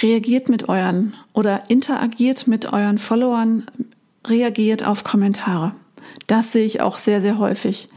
reagiert 0.01 0.49
mit 0.49 0.71
euren 0.71 1.13
oder 1.35 1.69
interagiert 1.69 2.47
mit 2.47 2.73
euren 2.73 2.97
Followern, 2.97 3.67
reagiert 4.27 4.87
auf 4.87 5.05
Kommentare. 5.05 5.75
Das 6.29 6.51
sehe 6.51 6.65
ich 6.65 6.81
auch 6.81 6.97
sehr, 6.97 7.21
sehr 7.21 7.39
häufig. 7.39 7.91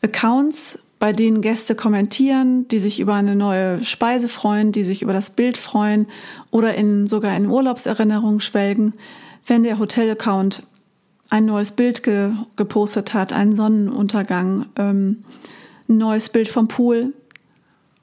Accounts, 0.00 0.78
bei 1.04 1.12
denen 1.12 1.42
Gäste 1.42 1.74
kommentieren, 1.74 2.66
die 2.68 2.80
sich 2.80 2.98
über 2.98 3.12
eine 3.12 3.36
neue 3.36 3.84
Speise 3.84 4.26
freuen, 4.26 4.72
die 4.72 4.84
sich 4.84 5.02
über 5.02 5.12
das 5.12 5.28
Bild 5.28 5.58
freuen 5.58 6.06
oder 6.50 6.74
in, 6.76 7.08
sogar 7.08 7.36
in 7.36 7.44
Urlaubserinnerungen 7.44 8.40
schwelgen. 8.40 8.94
Wenn 9.46 9.64
der 9.64 9.78
Hotel-Account 9.78 10.62
ein 11.28 11.44
neues 11.44 11.72
Bild 11.72 12.04
ge 12.04 12.30
gepostet 12.56 13.12
hat, 13.12 13.34
einen 13.34 13.52
Sonnenuntergang, 13.52 14.64
ähm, 14.76 15.24
ein 15.90 15.98
neues 15.98 16.30
Bild 16.30 16.48
vom 16.48 16.68
Pool, 16.68 17.12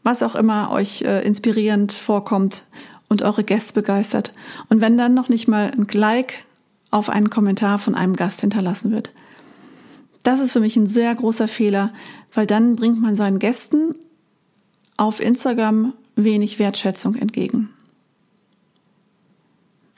was 0.04 0.22
auch 0.22 0.36
immer 0.36 0.70
euch 0.70 1.02
äh, 1.02 1.26
inspirierend 1.26 1.94
vorkommt 1.94 2.66
und 3.10 3.24
eure 3.24 3.44
Gäste 3.44 3.74
begeistert. 3.74 4.32
Und 4.70 4.80
wenn 4.80 4.96
dann 4.96 5.16
noch 5.16 5.28
nicht 5.28 5.48
mal 5.48 5.72
ein 5.76 5.88
Like 5.92 6.46
auf 6.92 7.10
einen 7.10 7.32
Kommentar 7.32 7.80
von 7.80 7.96
einem 7.96 8.16
Gast 8.16 8.42
hinterlassen 8.42 8.92
wird. 8.92 9.12
Das 10.24 10.40
ist 10.40 10.52
für 10.52 10.60
mich 10.60 10.76
ein 10.76 10.88
sehr 10.88 11.14
großer 11.16 11.48
Fehler, 11.48 11.94
weil 12.34 12.46
dann 12.46 12.76
bringt 12.76 13.02
man 13.02 13.16
seinen 13.16 13.40
Gästen 13.40 13.96
auf 14.98 15.20
Instagram 15.20 15.94
wenig 16.16 16.60
Wertschätzung 16.60 17.16
entgegen. 17.16 17.70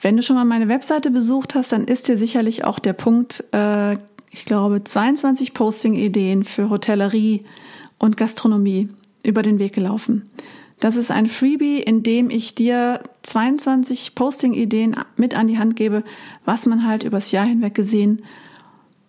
Wenn 0.00 0.16
du 0.16 0.22
schon 0.22 0.36
mal 0.36 0.44
meine 0.44 0.68
Webseite 0.68 1.10
besucht 1.10 1.54
hast, 1.54 1.72
dann 1.72 1.86
ist 1.86 2.08
dir 2.08 2.18
sicherlich 2.18 2.64
auch 2.64 2.78
der 2.78 2.92
Punkt, 2.92 3.44
äh, 3.52 3.94
ich 4.30 4.44
glaube, 4.44 4.84
22 4.84 5.54
Posting-Ideen 5.54 6.44
für 6.44 6.68
Hotellerie 6.68 7.44
und 7.98 8.16
Gastronomie 8.16 8.88
über 9.22 9.42
den 9.42 9.58
Weg 9.58 9.72
gelaufen. 9.72 10.28
Das 10.80 10.96
ist 10.96 11.10
ein 11.10 11.26
Freebie, 11.26 11.78
in 11.78 12.02
dem 12.02 12.28
ich 12.28 12.54
dir 12.54 13.00
22 13.22 14.14
Posting-Ideen 14.14 14.96
mit 15.16 15.34
an 15.34 15.46
die 15.46 15.58
Hand 15.58 15.76
gebe, 15.76 16.04
was 16.44 16.66
man 16.66 16.86
halt 16.86 17.04
übers 17.04 17.30
Jahr 17.30 17.46
hinweg 17.46 17.74
gesehen 17.74 18.22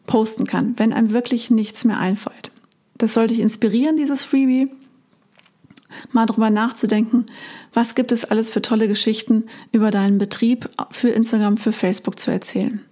posten 0.05 0.45
kann, 0.45 0.73
wenn 0.77 0.93
einem 0.93 1.11
wirklich 1.11 1.49
nichts 1.49 1.85
mehr 1.85 1.99
einfällt. 1.99 2.51
Das 2.97 3.13
sollte 3.13 3.33
dich 3.33 3.43
inspirieren, 3.43 3.97
dieses 3.97 4.23
Freebie, 4.23 4.69
mal 6.11 6.25
drüber 6.25 6.49
nachzudenken, 6.49 7.25
was 7.73 7.95
gibt 7.95 8.11
es 8.11 8.25
alles 8.25 8.51
für 8.51 8.61
tolle 8.61 8.87
Geschichten 8.87 9.45
über 9.71 9.91
deinen 9.91 10.17
Betrieb 10.17 10.69
für 10.91 11.09
Instagram, 11.09 11.57
für 11.57 11.71
Facebook 11.71 12.19
zu 12.19 12.31
erzählen. 12.31 12.83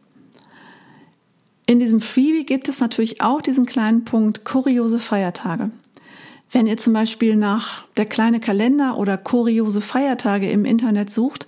In 1.65 1.79
diesem 1.79 2.01
Freebie 2.01 2.45
gibt 2.45 2.67
es 2.67 2.81
natürlich 2.81 3.21
auch 3.21 3.41
diesen 3.41 3.65
kleinen 3.65 4.03
Punkt 4.03 4.43
kuriose 4.43 4.99
Feiertage. 4.99 5.71
Wenn 6.51 6.67
ihr 6.67 6.77
zum 6.77 6.93
Beispiel 6.93 7.35
nach 7.35 7.85
der 7.95 8.05
kleine 8.05 8.39
Kalender 8.39 8.97
oder 8.97 9.17
kuriose 9.17 9.81
Feiertage 9.81 10.51
im 10.51 10.65
Internet 10.65 11.09
sucht, 11.09 11.47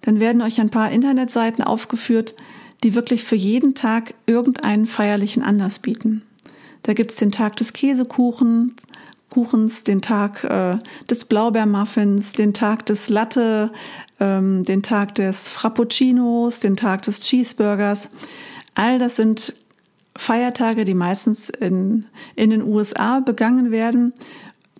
dann 0.00 0.18
werden 0.18 0.42
euch 0.42 0.60
ein 0.60 0.70
paar 0.70 0.90
Internetseiten 0.90 1.62
aufgeführt, 1.62 2.34
die 2.82 2.94
wirklich 2.94 3.24
für 3.24 3.36
jeden 3.36 3.74
Tag 3.74 4.14
irgendeinen 4.26 4.86
feierlichen 4.86 5.42
Anlass 5.42 5.78
bieten. 5.78 6.22
Da 6.82 6.94
gibt's 6.94 7.16
den 7.16 7.32
Tag 7.32 7.56
des 7.56 7.72
Käsekuchens, 7.72 8.74
Kuchens, 9.28 9.84
den 9.84 10.02
Tag 10.02 10.44
äh, 10.44 10.78
des 11.08 11.24
Blaubeermuffins, 11.24 12.32
den 12.32 12.52
Tag 12.52 12.84
des 12.86 13.08
Latte, 13.08 13.70
ähm, 14.18 14.64
den 14.64 14.82
Tag 14.82 15.14
des 15.14 15.48
Frappuccinos, 15.48 16.58
den 16.58 16.76
Tag 16.76 17.02
des 17.02 17.20
Cheeseburgers. 17.20 18.10
All 18.74 18.98
das 18.98 19.16
sind 19.16 19.54
Feiertage, 20.16 20.84
die 20.84 20.94
meistens 20.94 21.48
in, 21.48 22.06
in 22.34 22.50
den 22.50 22.62
USA 22.62 23.20
begangen 23.20 23.70
werden, 23.70 24.12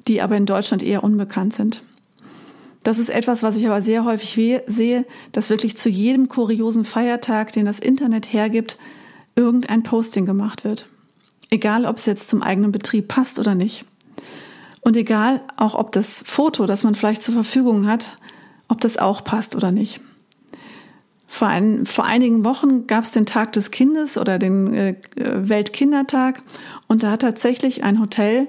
die 0.09 0.21
aber 0.21 0.37
in 0.37 0.47
Deutschland 0.47 0.83
eher 0.83 1.04
unbekannt 1.04 1.54
sind. 1.54 1.83
Das 2.82 2.99
ist 2.99 3.10
etwas, 3.10 3.42
was 3.42 3.56
ich 3.56 3.66
aber 3.66 3.82
sehr 3.82 4.04
häufig 4.04 4.62
sehe, 4.66 5.04
dass 5.32 5.50
wirklich 5.50 5.76
zu 5.76 5.88
jedem 5.88 6.28
kuriosen 6.28 6.84
Feiertag, 6.84 7.52
den 7.52 7.66
das 7.66 7.78
Internet 7.78 8.32
hergibt, 8.32 8.78
irgendein 9.37 9.82
Posting 9.82 10.25
gemacht 10.25 10.64
wird. 10.64 10.87
Egal, 11.50 11.84
ob 11.84 11.96
es 11.96 12.06
jetzt 12.06 12.28
zum 12.28 12.42
eigenen 12.42 12.72
Betrieb 12.72 13.08
passt 13.08 13.38
oder 13.38 13.54
nicht. 13.54 13.84
Und 14.80 14.96
egal 14.96 15.42
auch, 15.56 15.75
ob 15.75 15.92
das 15.92 16.22
Foto, 16.26 16.64
das 16.64 16.84
man 16.84 16.94
vielleicht 16.94 17.22
zur 17.22 17.34
Verfügung 17.34 17.87
hat, 17.87 18.16
ob 18.68 18.80
das 18.80 18.96
auch 18.96 19.25
passt 19.25 19.54
oder 19.56 19.72
nicht. 19.72 20.00
Vor, 21.26 21.49
ein, 21.49 21.84
vor 21.84 22.06
einigen 22.06 22.44
Wochen 22.44 22.87
gab 22.87 23.04
es 23.04 23.12
den 23.12 23.26
Tag 23.26 23.52
des 23.52 23.70
Kindes 23.70 24.16
oder 24.16 24.38
den 24.38 24.75
äh, 24.75 24.96
Weltkindertag 25.16 26.42
und 26.88 27.02
da 27.02 27.12
hat 27.12 27.22
tatsächlich 27.22 27.84
ein 27.84 28.00
Hotel 28.00 28.49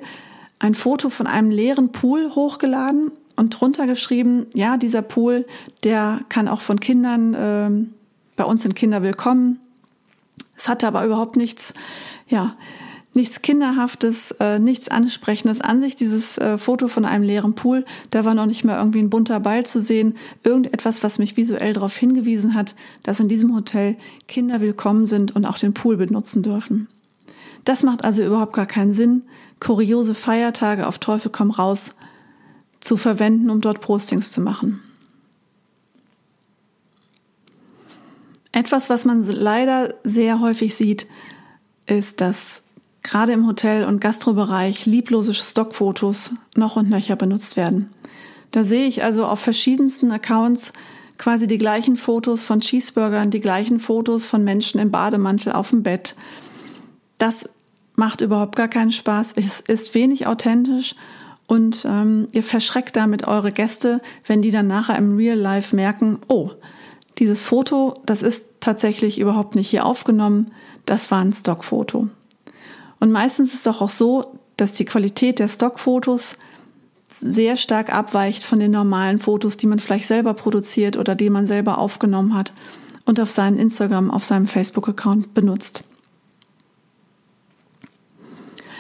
ein 0.58 0.74
Foto 0.74 1.10
von 1.10 1.28
einem 1.28 1.52
leeren 1.52 1.92
Pool 1.92 2.34
hochgeladen 2.34 3.12
und 3.42 3.50
drunter 3.50 3.88
geschrieben, 3.88 4.46
ja, 4.54 4.78
dieser 4.78 5.02
Pool, 5.02 5.48
der 5.84 6.20
kann 6.30 6.48
auch 6.48 6.62
von 6.62 6.80
Kindern, 6.80 7.34
äh, 7.34 7.72
bei 8.36 8.44
uns 8.44 8.62
sind 8.62 8.76
Kinder 8.76 9.02
willkommen. 9.02 9.60
Es 10.56 10.70
hatte 10.70 10.86
aber 10.86 11.04
überhaupt 11.04 11.38
nichts, 11.38 11.74
ja, 12.30 12.56
nichts 13.16 13.42
Kinderhaftes, 13.42 14.30
äh, 14.40 14.60
nichts 14.60 14.90
Ansprechendes 14.90 15.60
an 15.60 15.82
sich, 15.82 15.96
dieses 15.96 16.38
äh, 16.38 16.60
Foto 16.60 16.88
von 16.88 17.04
einem 17.04 17.24
leeren 17.24 17.56
Pool. 17.56 17.84
Da 18.12 18.26
war 18.26 18.36
noch 18.36 18.46
nicht 18.46 18.64
mal 18.64 18.78
irgendwie 18.78 19.00
ein 19.00 19.10
bunter 19.10 19.40
Ball 19.40 19.66
zu 19.66 19.82
sehen. 19.82 20.18
Irgendetwas, 20.44 21.04
was 21.04 21.18
mich 21.18 21.36
visuell 21.36 21.74
darauf 21.74 21.98
hingewiesen 21.98 22.54
hat, 22.54 22.76
dass 23.02 23.20
in 23.20 23.28
diesem 23.28 23.56
Hotel 23.56 23.96
Kinder 24.28 24.62
willkommen 24.62 25.08
sind 25.08 25.36
und 25.36 25.46
auch 25.46 25.58
den 25.58 25.74
Pool 25.74 25.98
benutzen 25.98 26.44
dürfen. 26.44 26.88
Das 27.66 27.82
macht 27.82 28.04
also 28.04 28.24
überhaupt 28.24 28.54
gar 28.54 28.68
keinen 28.68 28.94
Sinn, 28.94 29.24
kuriose 29.60 30.14
Feiertage 30.14 30.86
auf 30.86 31.00
Teufel 31.00 31.32
komm 31.32 31.50
raus 31.50 31.96
zu 32.82 32.98
verwenden, 32.98 33.50
um 33.50 33.62
dort 33.62 33.80
Postings 33.80 34.32
zu 34.32 34.42
machen. 34.42 34.82
Etwas, 38.52 38.90
was 38.90 39.06
man 39.06 39.24
leider 39.24 39.94
sehr 40.04 40.42
häufig 40.42 40.76
sieht, 40.76 41.08
ist, 41.86 42.20
dass 42.20 42.64
gerade 43.02 43.32
im 43.32 43.48
Hotel- 43.48 43.86
und 43.86 44.02
Gastrobereich 44.02 44.86
lieblose 44.86 45.34
Stockfotos 45.34 46.34
noch 46.56 46.76
und 46.76 46.90
nöcher 46.90 47.16
benutzt 47.16 47.56
werden. 47.56 47.90
Da 48.52 48.64
sehe 48.64 48.88
ich 48.88 49.04
also 49.04 49.26
auf 49.26 49.40
verschiedensten 49.40 50.12
Accounts 50.12 50.74
quasi 51.18 51.48
die 51.48 51.58
gleichen 51.58 51.96
Fotos 51.96 52.44
von 52.44 52.60
Cheeseburgern, 52.60 53.32
die 53.32 53.40
gleichen 53.40 53.80
Fotos 53.80 54.26
von 54.26 54.44
Menschen 54.44 54.80
im 54.80 54.92
Bademantel 54.92 55.54
auf 55.54 55.70
dem 55.70 55.84
Bett. 55.84 56.16
Das 57.18 57.48
macht 57.96 58.22
überhaupt 58.22 58.56
gar 58.56 58.68
keinen 58.68 58.92
Spaß. 58.92 59.34
Es 59.38 59.62
ist 59.62 59.94
wenig 59.94 60.28
authentisch 60.28 60.96
und 61.52 61.84
ähm, 61.84 62.30
ihr 62.32 62.44
verschreckt 62.44 62.96
damit 62.96 63.28
eure 63.28 63.52
Gäste, 63.52 64.00
wenn 64.26 64.42
die 64.42 64.52
dann 64.52 64.68
nachher 64.68 64.98
im 64.98 65.18
Real 65.18 65.38
Life 65.38 65.76
merken, 65.76 66.20
oh, 66.30 66.52
dieses 67.18 67.44
Foto, 67.44 67.96
das 68.06 68.22
ist 68.22 68.46
tatsächlich 68.62 69.20
überhaupt 69.20 69.56
nicht 69.56 69.70
hier 69.70 69.86
aufgenommen, 69.86 70.54
das 70.86 71.12
war 71.12 71.20
ein 71.20 71.34
Stockfoto. 71.34 72.08
Und 73.02 73.12
meistens 73.12 73.50
ist 73.50 73.56
es 73.56 73.64
doch 73.64 73.82
auch 73.82 73.90
so, 73.90 74.40
dass 74.56 74.76
die 74.76 74.86
Qualität 74.86 75.40
der 75.40 75.50
Stockfotos 75.50 76.38
sehr 77.10 77.58
stark 77.58 77.94
abweicht 77.94 78.46
von 78.46 78.60
den 78.60 78.72
normalen 78.72 79.20
Fotos, 79.20 79.58
die 79.58 79.68
man 79.68 79.80
vielleicht 79.80 80.06
selber 80.06 80.34
produziert 80.34 80.96
oder 80.96 81.16
die 81.16 81.30
man 81.30 81.46
selber 81.46 81.80
aufgenommen 81.80 82.34
hat 82.34 82.54
und 83.04 83.20
auf 83.20 83.30
seinen 83.30 83.58
Instagram, 83.58 84.10
auf 84.10 84.24
seinem 84.24 84.48
Facebook-Account 84.48 85.34
benutzt. 85.34 85.84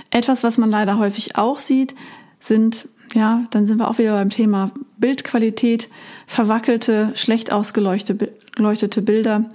Etwas, 0.09 0.41
was 0.43 0.57
man 0.57 0.69
leider 0.69 0.97
häufig 0.97 1.37
auch 1.37 1.57
sieht, 1.57 1.95
sind, 2.41 2.89
ja, 3.13 3.45
dann 3.51 3.65
sind 3.65 3.77
wir 3.77 3.89
auch 3.89 3.97
wieder 3.97 4.13
beim 4.13 4.29
Thema 4.29 4.71
Bildqualität, 4.97 5.89
verwackelte, 6.27 7.11
schlecht 7.15 7.51
ausgeleuchtete 7.51 9.01
Bilder, 9.01 9.49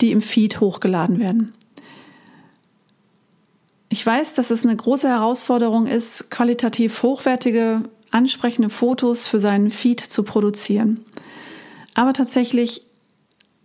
die 0.00 0.10
im 0.10 0.20
Feed 0.20 0.60
hochgeladen 0.60 1.20
werden. 1.20 1.54
Ich 3.88 4.04
weiß, 4.04 4.34
dass 4.34 4.50
es 4.50 4.64
eine 4.64 4.74
große 4.74 5.08
Herausforderung 5.08 5.86
ist, 5.86 6.30
qualitativ 6.30 7.02
hochwertige, 7.02 7.82
ansprechende 8.10 8.70
Fotos 8.70 9.26
für 9.26 9.38
seinen 9.38 9.70
Feed 9.70 10.00
zu 10.00 10.22
produzieren. 10.22 11.04
Aber 11.94 12.14
tatsächlich, 12.14 12.82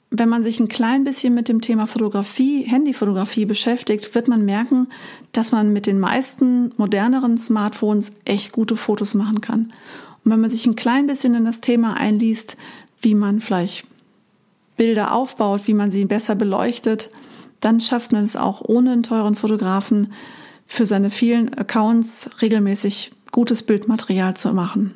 wenn 0.10 0.30
man 0.30 0.44
sich 0.44 0.60
ein 0.60 0.70
klein 0.70 1.04
bisschen 1.04 1.34
mit 1.34 1.50
dem 1.50 1.62
Thema 1.62 1.86
Fotografie, 1.86 2.64
Handyfotografie 2.64 3.46
beschäftigt, 3.46 4.16
wird 4.16 4.28
man 4.28 4.46
merken, 4.46 4.88
dass 5.34 5.52
man 5.52 5.74
mit 5.74 5.86
den 5.86 6.00
meisten 6.00 6.74
moderneren 6.78 7.38
Smartphones 7.38 8.20
echt 8.24 8.54
gute 8.54 8.78
Fotos 8.78 9.14
machen 9.14 9.42
kann. 9.42 9.74
Und 10.24 10.32
wenn 10.32 10.40
man 10.40 10.50
sich 10.50 10.66
ein 10.66 10.76
klein 10.76 11.08
bisschen 11.08 11.36
in 11.36 11.46
das 11.46 11.62
Thema 11.62 11.96
einliest, 11.96 12.58
wie 13.02 13.16
man 13.16 13.42
vielleicht 13.42 13.86
Bilder 14.78 15.14
aufbaut, 15.14 15.68
wie 15.68 15.74
man 15.74 15.92
sie 15.92 16.06
besser 16.06 16.36
beleuchtet, 16.36 17.10
dann 17.60 17.82
schafft 17.82 18.12
man 18.12 18.24
es 18.24 18.36
auch 18.36 18.62
ohne 18.62 18.92
einen 18.92 19.04
teuren 19.04 19.36
Fotografen 19.36 20.14
für 20.66 20.86
seine 20.86 21.10
vielen 21.10 21.54
Accounts 21.54 22.30
regelmäßig 22.42 23.12
gutes 23.32 23.64
Bildmaterial 23.64 24.36
zu 24.36 24.54
machen. 24.54 24.96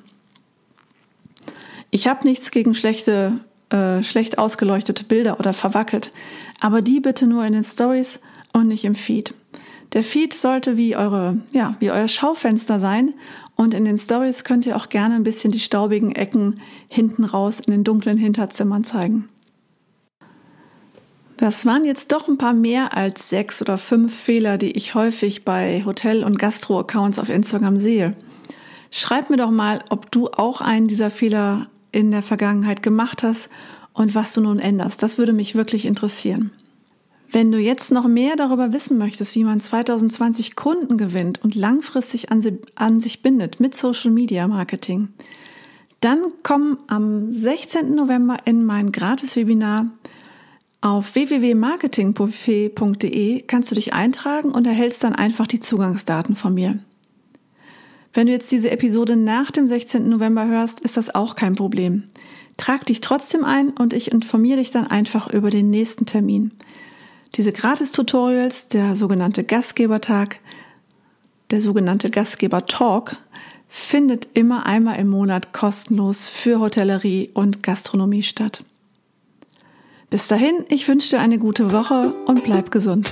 Ich 1.90 2.08
habe 2.08 2.26
nichts 2.26 2.52
gegen 2.52 2.74
schlechte, 2.74 3.40
äh, 3.72 4.04
schlecht 4.04 4.38
ausgeleuchtete 4.38 5.04
Bilder 5.04 5.40
oder 5.40 5.54
verwackelt, 5.54 6.12
aber 6.60 6.82
die 6.82 7.00
bitte 7.00 7.28
nur 7.28 7.46
in 7.46 7.54
den 7.54 7.64
Stories 7.64 8.20
und 8.54 8.68
nicht 8.68 8.86
im 8.86 8.96
Feed. 8.96 9.34
Der 9.94 10.04
Feed 10.04 10.34
sollte 10.34 10.78
wie 10.78 10.96
eure, 10.96 11.40
ja, 11.52 11.76
wie 11.80 11.92
euer 11.92 12.08
Schaufenster 12.08 12.80
sein 12.80 13.14
und 13.56 13.74
in 13.74 13.86
den 13.86 13.98
Stories 13.98 14.44
könnt 14.44 14.66
ihr 14.66 14.76
auch 14.76 14.90
gerne 14.90 15.16
ein 15.16 15.24
bisschen 15.24 15.52
die 15.52 15.60
staubigen 15.60 16.14
Ecken 16.14 16.62
hinten 16.88 17.26
raus 17.26 17.60
in 17.60 17.72
den 17.72 17.84
dunklen 17.84 18.18
Hinterzimmern 18.18 18.84
zeigen. 18.84 19.30
Das 21.38 21.66
waren 21.66 21.86
jetzt 21.86 22.12
doch 22.12 22.28
ein 22.28 22.38
paar 22.38 22.54
mehr 22.54 22.96
als 22.96 23.30
sechs 23.30 23.62
oder 23.64 23.80
fünf 23.80 24.16
Fehler, 24.16 24.60
die 24.60 24.72
ich 24.72 24.94
häufig 24.94 25.44
bei 25.44 25.84
Hotel- 25.86 26.24
und 26.24 26.38
Gastro-Accounts 26.38 27.18
auf 27.18 27.30
Instagram 27.30 27.80
sehe. 27.80 28.16
Schreib 28.92 29.30
mir 29.30 29.38
doch 29.38 29.50
mal, 29.50 29.84
ob 29.90 30.12
du 30.12 30.28
auch 30.28 30.62
einen 30.62 30.88
dieser 30.88 31.10
Fehler 31.10 31.68
in 31.92 32.12
der 32.12 32.22
Vergangenheit 32.22 32.84
gemacht 32.84 33.24
hast 33.24 33.50
und 33.94 34.16
was 34.16 34.34
du 34.34 34.42
nun 34.42 34.60
änderst. 34.60 35.04
Das 35.04 35.18
würde 35.18 35.34
mich 35.34 35.56
wirklich 35.56 35.86
interessieren. 35.86 36.52
Wenn 37.30 37.52
du 37.52 37.60
jetzt 37.60 37.92
noch 37.92 38.08
mehr 38.08 38.36
darüber 38.36 38.74
wissen 38.74 38.98
möchtest, 38.98 39.36
wie 39.36 39.46
man 39.46 39.62
2020 39.62 40.56
Kunden 40.56 40.98
gewinnt 40.98 41.42
und 41.44 41.56
langfristig 41.56 42.30
an, 42.30 42.42
sie, 42.42 42.60
an 42.76 43.00
sich 43.00 43.22
bindet 43.22 43.62
mit 43.62 43.74
Social 43.74 44.12
Media 44.12 44.48
Marketing, 44.48 45.10
dann 46.02 46.20
komm 46.44 46.80
am 46.88 47.32
16. 47.32 47.96
November 47.96 48.38
in 48.46 48.66
mein 48.66 48.92
Gratis-Webinar 48.92 49.86
auf 50.82 51.14
www.marketingbuffet.de 51.14 53.44
kannst 53.44 53.70
du 53.70 53.76
dich 53.76 53.94
eintragen 53.94 54.52
und 54.52 54.66
erhältst 54.66 55.04
dann 55.04 55.14
einfach 55.14 55.46
die 55.46 55.60
Zugangsdaten 55.60 56.36
von 56.36 56.56
mir. 56.56 56.80
Wenn 58.14 58.28
du 58.28 58.34
jetzt 58.34 58.52
diese 58.52 58.72
Episode 58.72 59.16
nach 59.16 59.52
dem 59.52 59.68
16. 59.68 60.10
November 60.10 60.46
hörst, 60.48 60.82
ist 60.82 60.98
das 60.98 61.14
auch 61.16 61.36
kein 61.36 61.56
Problem. 61.56 62.04
Trag 62.58 62.86
dich 62.86 63.02
trotzdem 63.02 63.46
ein 63.46 63.70
und 63.70 63.94
ich 63.94 64.12
informiere 64.12 64.58
dich 64.58 64.72
dann 64.72 64.88
einfach 64.88 65.32
über 65.32 65.50
den 65.50 65.70
nächsten 65.70 66.06
Termin. 66.06 66.52
Diese 67.36 67.54
Gratis-Tutorials, 67.54 68.68
der 68.68 68.96
sogenannte 68.96 69.44
Gastgebertag, 69.44 70.40
der 71.50 71.62
sogenannte 71.62 72.10
Gastgeber-Talk, 72.10 73.18
findet 73.70 74.28
immer 74.34 74.66
einmal 74.66 75.00
im 75.00 75.08
Monat 75.08 75.54
kostenlos 75.54 76.28
für 76.28 76.60
Hotellerie 76.60 77.30
und 77.34 77.64
Gastronomie 77.64 78.24
statt. 78.24 78.66
Bis 80.10 80.28
dahin, 80.28 80.66
ich 80.68 80.90
wünsche 80.90 81.12
dir 81.12 81.22
eine 81.22 81.40
gute 81.40 81.72
Woche 81.72 82.14
und 82.26 82.44
bleib 82.44 82.70
gesund. 82.70 83.10